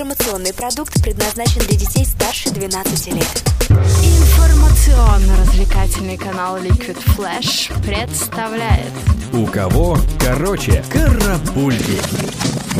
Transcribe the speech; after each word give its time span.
Информационный 0.00 0.54
продукт 0.54 1.02
предназначен 1.02 1.60
для 1.68 1.76
детей 1.76 2.06
старше 2.06 2.48
12 2.48 3.08
лет. 3.08 3.44
Информационно-развлекательный 3.68 6.16
канал 6.16 6.56
Liquid 6.56 6.96
Flash 7.18 7.70
представляет 7.86 8.94
У 9.34 9.44
кого 9.44 9.98
короче 10.18 10.82
карапульки. 10.90 12.00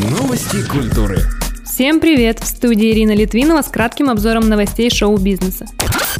Новости 0.09 0.67
культуры. 0.67 1.19
Всем 1.63 1.99
привет! 1.99 2.39
В 2.39 2.47
студии 2.47 2.91
Ирина 2.91 3.13
Литвинова 3.13 3.61
с 3.61 3.67
кратким 3.67 4.09
обзором 4.09 4.49
новостей 4.49 4.89
шоу-бизнеса. 4.89 5.67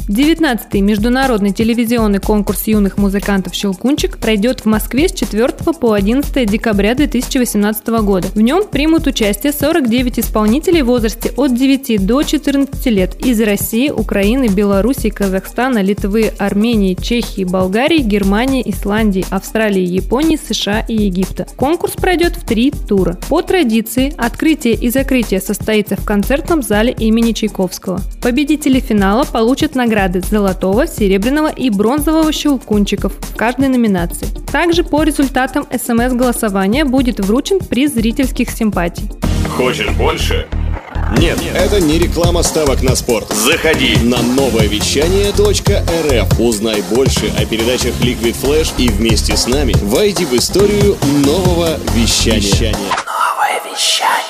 19-й 0.08 0.80
международный 0.80 1.52
телевизионный 1.52 2.20
конкурс 2.20 2.66
юных 2.66 2.98
музыкантов 2.98 3.54
«Щелкунчик» 3.54 4.18
пройдет 4.18 4.60
в 4.60 4.66
Москве 4.66 5.08
с 5.08 5.12
4 5.12 5.48
по 5.80 5.92
11 5.92 6.50
декабря 6.50 6.94
2018 6.94 7.86
года. 8.02 8.28
В 8.34 8.40
нем 8.40 8.66
примут 8.66 9.06
участие 9.06 9.52
49 9.52 10.18
исполнителей 10.20 10.82
в 10.82 10.86
возрасте 10.86 11.32
от 11.36 11.54
9 11.54 12.06
до 12.06 12.22
14 12.22 12.86
лет 12.86 13.24
из 13.24 13.40
России, 13.40 13.90
Украины, 13.90 14.48
Беларуси, 14.48 15.10
Казахстана, 15.10 15.82
Литвы, 15.82 16.32
Армении, 16.38 16.94
Чехии, 16.94 17.44
Болгарии, 17.44 17.98
Германии, 17.98 18.62
Исландии, 18.64 19.24
Австралии, 19.30 19.84
Японии, 19.84 20.36
США 20.36 20.80
и 20.80 20.94
Египта. 20.94 21.46
Конкурс 21.56 21.94
пройдет 21.94 22.36
в 22.36 22.44
три 22.44 22.70
тура. 22.70 23.18
По 23.28 23.42
традиции, 23.42 24.14
открытие 24.16 24.74
и 24.74 24.90
закрытие 24.90 25.40
состоится 25.40 25.96
в 25.96 26.04
концертном 26.04 26.62
зале 26.62 26.92
имени 26.92 27.32
Чайковского. 27.32 28.00
Победители 28.22 28.80
финала 28.80 29.24
получат 29.24 29.74
награды 29.82 30.20
золотого, 30.20 30.86
серебряного 30.86 31.50
и 31.50 31.68
бронзового 31.68 32.32
щелкунчиков 32.32 33.12
в 33.20 33.36
каждой 33.36 33.68
номинации. 33.68 34.28
Также 34.52 34.84
по 34.84 35.02
результатам 35.02 35.66
СМС-голосования 35.70 36.84
будет 36.84 37.18
вручен 37.18 37.58
приз 37.58 37.92
зрительских 37.92 38.50
симпатий. 38.50 39.10
Хочешь 39.56 39.90
больше? 39.90 40.46
Нет, 41.18 41.38
это 41.54 41.80
не 41.80 41.98
реклама 41.98 42.42
ставок 42.42 42.82
на 42.82 42.94
спорт. 42.94 43.30
Заходи. 43.32 43.96
На 44.02 44.22
новое 44.22 44.66
вещание 44.66 45.30
.рф. 45.30 46.40
Узнай 46.40 46.82
больше 46.90 47.32
о 47.36 47.44
передачах 47.44 47.92
Liquid 48.00 48.36
Flash 48.40 48.72
и 48.78 48.88
вместе 48.88 49.36
с 49.36 49.46
нами 49.46 49.74
войди 49.82 50.24
в 50.24 50.32
историю 50.34 50.96
нового 51.26 51.76
вещания. 51.94 52.72
Новое 52.72 53.60
вещание. 53.70 54.21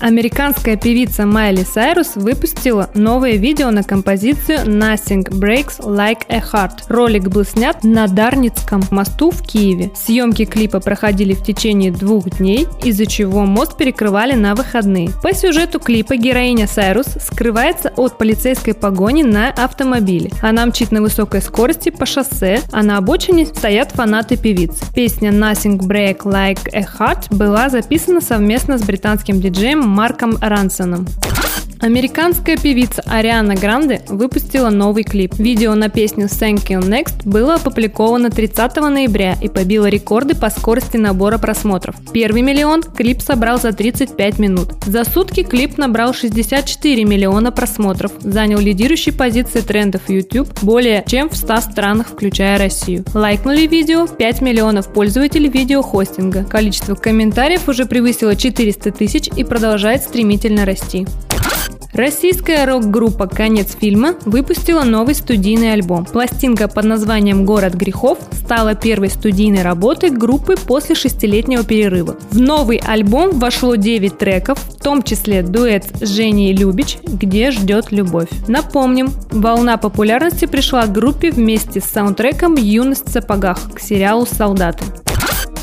Американская 0.00 0.76
певица 0.76 1.24
Майли 1.26 1.64
Сайрус 1.64 2.16
выпустила 2.16 2.90
новое 2.94 3.36
видео 3.36 3.70
на 3.70 3.82
композицию 3.82 4.58
Nothing 4.66 5.28
Breaks 5.30 5.80
Like 5.80 6.24
a 6.28 6.40
Heart. 6.40 6.84
Ролик 6.88 7.28
был 7.28 7.44
снят 7.44 7.82
на 7.82 8.06
Дарницком 8.06 8.82
мосту 8.90 9.30
в 9.30 9.42
Киеве. 9.42 9.90
Съемки 9.94 10.44
клипа 10.44 10.80
проходили 10.80 11.32
в 11.32 11.42
течение 11.42 11.90
двух 11.90 12.28
дней, 12.38 12.66
из-за 12.84 13.06
чего 13.06 13.46
мост 13.46 13.76
перекрывали 13.76 14.34
на 14.34 14.54
выходные. 14.54 15.10
По 15.22 15.34
сюжету 15.34 15.80
клипа 15.80 16.16
героиня 16.16 16.66
Сайрус 16.66 17.06
скрывается 17.20 17.92
от 17.96 18.18
полицейской 18.18 18.74
погони 18.74 19.22
на 19.22 19.48
автомобиле. 19.48 20.30
Она 20.42 20.66
мчит 20.66 20.92
на 20.92 21.00
высокой 21.00 21.40
скорости 21.40 21.88
по 21.88 22.04
шоссе, 22.04 22.60
а 22.70 22.82
на 22.82 22.98
обочине 22.98 23.46
стоят 23.46 23.92
фанаты 23.92 24.36
певицы. 24.36 24.84
Песня 24.94 25.30
Nothing 25.30 25.78
Break 25.78 26.22
Like 26.24 26.68
a 26.72 26.82
Heart 26.82 27.34
была 27.34 27.70
записана 27.70 28.20
совместно 28.20 28.78
с 28.78 28.82
британским 28.82 29.40
диджеем 29.40 29.86
Марком 29.96 30.36
Рансоном. 30.42 31.06
Американская 31.86 32.56
певица 32.56 33.00
Ариана 33.06 33.54
Гранде 33.54 34.02
выпустила 34.08 34.70
новый 34.70 35.04
клип. 35.04 35.34
Видео 35.38 35.76
на 35.76 35.88
песню 35.88 36.26
Thank 36.26 36.66
You 36.66 36.80
Next 36.80 37.22
было 37.24 37.54
опубликовано 37.54 38.28
30 38.28 38.76
ноября 38.76 39.36
и 39.40 39.48
побило 39.48 39.86
рекорды 39.86 40.34
по 40.34 40.50
скорости 40.50 40.96
набора 40.96 41.38
просмотров. 41.38 41.94
Первый 42.12 42.42
миллион 42.42 42.82
клип 42.82 43.22
собрал 43.22 43.60
за 43.60 43.72
35 43.72 44.40
минут. 44.40 44.72
За 44.84 45.04
сутки 45.04 45.44
клип 45.44 45.78
набрал 45.78 46.12
64 46.12 47.04
миллиона 47.04 47.52
просмотров, 47.52 48.10
занял 48.18 48.58
лидирующие 48.58 49.14
позиции 49.14 49.60
трендов 49.60 50.10
YouTube 50.10 50.48
более 50.62 51.04
чем 51.06 51.30
в 51.30 51.36
100 51.36 51.60
странах, 51.60 52.08
включая 52.08 52.58
Россию. 52.58 53.04
Лайкнули 53.14 53.68
видео 53.68 54.08
5 54.08 54.42
миллионов 54.42 54.92
пользователей 54.92 55.48
видеохостинга. 55.48 56.42
Количество 56.46 56.96
комментариев 56.96 57.68
уже 57.68 57.86
превысило 57.86 58.34
400 58.34 58.90
тысяч 58.90 59.28
и 59.36 59.44
продолжает 59.44 60.02
стремительно 60.02 60.64
расти. 60.64 61.06
Российская 61.96 62.66
рок-группа 62.66 63.26
«Конец 63.26 63.74
фильма» 63.74 64.16
выпустила 64.26 64.82
новый 64.82 65.14
студийный 65.14 65.72
альбом. 65.72 66.04
Пластинка 66.04 66.68
под 66.68 66.84
названием 66.84 67.46
«Город 67.46 67.72
грехов» 67.72 68.18
стала 68.32 68.74
первой 68.74 69.08
студийной 69.08 69.62
работой 69.62 70.10
группы 70.10 70.56
после 70.56 70.94
шестилетнего 70.94 71.64
перерыва. 71.64 72.18
В 72.30 72.38
новый 72.38 72.82
альбом 72.86 73.38
вошло 73.38 73.76
9 73.76 74.18
треков, 74.18 74.58
в 74.58 74.82
том 74.82 75.02
числе 75.02 75.42
дуэт 75.42 75.86
с 76.02 76.06
Женей 76.06 76.52
Любич 76.52 76.98
«Где 77.02 77.50
ждет 77.50 77.90
любовь». 77.92 78.28
Напомним, 78.46 79.08
волна 79.30 79.78
популярности 79.78 80.44
пришла 80.44 80.84
к 80.84 80.92
группе 80.92 81.30
вместе 81.30 81.80
с 81.80 81.84
саундтреком 81.84 82.56
«Юность 82.56 83.08
в 83.08 83.10
сапогах» 83.10 83.72
к 83.72 83.80
сериалу 83.80 84.26
«Солдаты». 84.26 84.84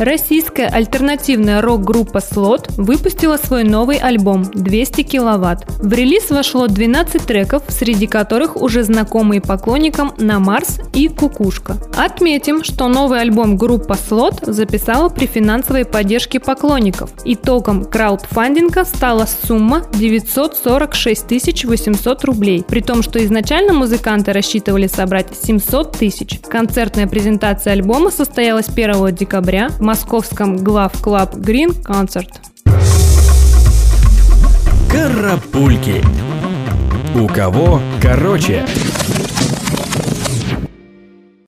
Российская 0.03 0.67
альтернативная 0.67 1.61
рок-группа 1.61 2.19
Слот 2.19 2.67
выпустила 2.75 3.37
свой 3.37 3.63
новый 3.63 3.95
альбом 3.95 4.41
«200 4.41 5.03
киловатт». 5.03 5.65
В 5.79 5.93
релиз 5.93 6.29
вошло 6.29 6.67
12 6.67 7.25
треков, 7.25 7.63
среди 7.69 8.05
которых 8.05 8.57
уже 8.57 8.83
знакомые 8.83 9.39
поклонникам 9.39 10.11
«На 10.17 10.39
Марс» 10.39 10.81
и 10.93 11.07
«Кукушка». 11.07 11.77
Отметим, 11.95 12.65
что 12.65 12.89
новый 12.89 13.21
альбом 13.21 13.55
группа 13.55 13.95
Слот 13.95 14.41
записала 14.41 15.07
при 15.07 15.25
финансовой 15.25 15.85
поддержке 15.85 16.41
поклонников. 16.41 17.11
Итогом 17.23 17.85
краудфандинга 17.85 18.83
стала 18.83 19.25
сумма 19.47 19.83
946 19.93 21.63
800 21.63 22.25
рублей, 22.25 22.65
при 22.67 22.81
том, 22.81 23.03
что 23.03 23.23
изначально 23.23 23.71
музыканты 23.71 24.33
рассчитывали 24.33 24.87
собрать 24.87 25.27
700 25.41 25.93
тысяч. 25.93 26.41
Концертная 26.49 27.07
презентация 27.07 27.71
альбома 27.71 28.11
состоялась 28.11 28.67
1 28.67 29.15
декабря 29.15 29.69
в 29.79 29.92
московском 29.93 30.57
Глав 30.57 30.91
Club 31.03 31.35
Green 31.35 31.71
Concert. 31.75 32.41
Карапульки. 34.89 36.03
У 37.13 37.27
кого 37.27 37.79
короче. 38.01 38.65